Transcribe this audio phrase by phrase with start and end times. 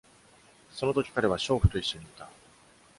[0.71, 2.27] その時、彼は娼婦と一緒にいた。